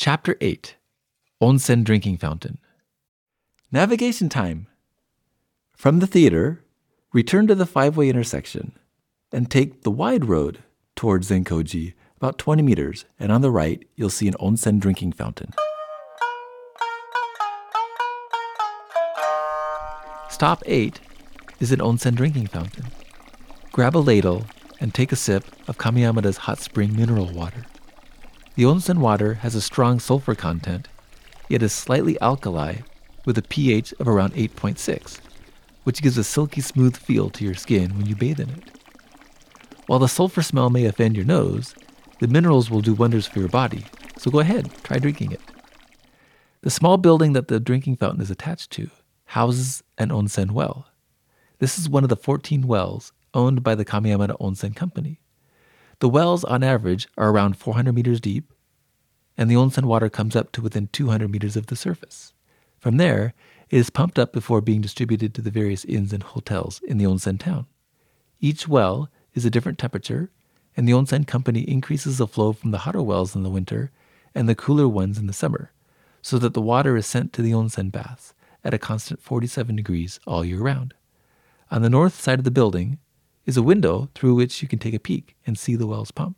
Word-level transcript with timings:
Chapter 0.00 0.36
8 0.40 0.76
Onsen 1.42 1.82
Drinking 1.82 2.18
Fountain. 2.18 2.58
Navigation 3.72 4.28
time. 4.28 4.68
From 5.76 5.98
the 5.98 6.06
theater, 6.06 6.62
return 7.12 7.48
to 7.48 7.56
the 7.56 7.66
five 7.66 7.96
way 7.96 8.08
intersection 8.08 8.78
and 9.32 9.50
take 9.50 9.82
the 9.82 9.90
wide 9.90 10.26
road 10.26 10.60
towards 10.94 11.30
Zenkoji 11.30 11.94
about 12.16 12.38
20 12.38 12.62
meters, 12.62 13.06
and 13.18 13.32
on 13.32 13.40
the 13.40 13.50
right, 13.50 13.88
you'll 13.96 14.08
see 14.08 14.28
an 14.28 14.34
onsen 14.34 14.78
drinking 14.78 15.14
fountain. 15.14 15.52
Stop 20.30 20.62
8 20.64 21.00
is 21.58 21.72
an 21.72 21.80
onsen 21.80 22.14
drinking 22.14 22.46
fountain. 22.46 22.84
Grab 23.72 23.96
a 23.96 23.98
ladle 23.98 24.46
and 24.78 24.94
take 24.94 25.10
a 25.10 25.16
sip 25.16 25.44
of 25.66 25.76
Kamiyamada's 25.76 26.36
hot 26.36 26.60
spring 26.60 26.94
mineral 26.94 27.32
water. 27.32 27.64
The 28.58 28.64
onsen 28.64 28.98
water 28.98 29.34
has 29.34 29.54
a 29.54 29.60
strong 29.60 30.00
sulfur 30.00 30.34
content, 30.34 30.88
yet 31.48 31.62
is 31.62 31.72
slightly 31.72 32.20
alkali 32.20 32.78
with 33.24 33.38
a 33.38 33.42
pH 33.42 33.94
of 34.00 34.08
around 34.08 34.34
8.6, 34.34 35.20
which 35.84 36.02
gives 36.02 36.18
a 36.18 36.24
silky 36.24 36.60
smooth 36.60 36.96
feel 36.96 37.30
to 37.30 37.44
your 37.44 37.54
skin 37.54 37.96
when 37.96 38.06
you 38.06 38.16
bathe 38.16 38.40
in 38.40 38.50
it. 38.50 38.64
While 39.86 40.00
the 40.00 40.08
sulfur 40.08 40.42
smell 40.42 40.70
may 40.70 40.86
offend 40.86 41.14
your 41.14 41.24
nose, 41.24 41.72
the 42.18 42.26
minerals 42.26 42.68
will 42.68 42.80
do 42.80 42.94
wonders 42.94 43.28
for 43.28 43.38
your 43.38 43.48
body, 43.48 43.84
so 44.18 44.28
go 44.28 44.40
ahead, 44.40 44.72
try 44.82 44.98
drinking 44.98 45.30
it. 45.30 45.40
The 46.62 46.70
small 46.70 46.96
building 46.96 47.34
that 47.34 47.46
the 47.46 47.60
drinking 47.60 47.98
fountain 47.98 48.22
is 48.22 48.28
attached 48.28 48.72
to 48.72 48.90
houses 49.26 49.84
an 49.98 50.08
onsen 50.08 50.50
well. 50.50 50.88
This 51.60 51.78
is 51.78 51.88
one 51.88 52.02
of 52.02 52.10
the 52.10 52.16
14 52.16 52.66
wells 52.66 53.12
owned 53.34 53.62
by 53.62 53.76
the 53.76 53.84
Kamiyamada 53.84 54.36
Onsen 54.40 54.74
Company. 54.74 55.20
The 56.00 56.08
wells, 56.08 56.44
on 56.44 56.62
average, 56.62 57.08
are 57.16 57.30
around 57.30 57.56
400 57.56 57.92
meters 57.92 58.20
deep, 58.20 58.52
and 59.36 59.50
the 59.50 59.56
onsen 59.56 59.84
water 59.84 60.08
comes 60.08 60.36
up 60.36 60.52
to 60.52 60.62
within 60.62 60.88
200 60.88 61.28
meters 61.28 61.56
of 61.56 61.66
the 61.66 61.76
surface. 61.76 62.32
From 62.78 62.98
there, 62.98 63.34
it 63.68 63.78
is 63.78 63.90
pumped 63.90 64.18
up 64.18 64.32
before 64.32 64.60
being 64.60 64.80
distributed 64.80 65.34
to 65.34 65.42
the 65.42 65.50
various 65.50 65.84
inns 65.84 66.12
and 66.12 66.22
hotels 66.22 66.80
in 66.86 66.98
the 66.98 67.04
onsen 67.04 67.38
town. 67.38 67.66
Each 68.40 68.68
well 68.68 69.10
is 69.34 69.44
a 69.44 69.50
different 69.50 69.78
temperature, 69.78 70.30
and 70.76 70.86
the 70.86 70.92
onsen 70.92 71.26
company 71.26 71.62
increases 71.62 72.18
the 72.18 72.28
flow 72.28 72.52
from 72.52 72.70
the 72.70 72.78
hotter 72.78 73.02
wells 73.02 73.34
in 73.34 73.42
the 73.42 73.50
winter 73.50 73.90
and 74.34 74.48
the 74.48 74.54
cooler 74.54 74.86
ones 74.86 75.18
in 75.18 75.26
the 75.26 75.32
summer, 75.32 75.72
so 76.22 76.38
that 76.38 76.54
the 76.54 76.62
water 76.62 76.96
is 76.96 77.06
sent 77.06 77.32
to 77.32 77.42
the 77.42 77.50
onsen 77.50 77.90
baths 77.90 78.34
at 78.62 78.72
a 78.72 78.78
constant 78.78 79.20
47 79.20 79.74
degrees 79.74 80.20
all 80.28 80.44
year 80.44 80.60
round. 80.60 80.94
On 81.72 81.82
the 81.82 81.90
north 81.90 82.20
side 82.20 82.38
of 82.38 82.44
the 82.44 82.52
building 82.52 82.98
is 83.48 83.56
a 83.56 83.62
window 83.62 84.10
through 84.14 84.34
which 84.34 84.60
you 84.60 84.68
can 84.68 84.78
take 84.78 84.92
a 84.92 85.00
peek 85.00 85.34
and 85.46 85.58
see 85.58 85.74
the 85.74 85.86
well's 85.86 86.10
pump. 86.10 86.36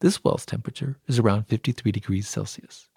This 0.00 0.22
well's 0.22 0.44
temperature 0.44 0.98
is 1.06 1.18
around 1.18 1.44
53 1.44 1.90
degrees 1.90 2.28
Celsius. 2.28 2.90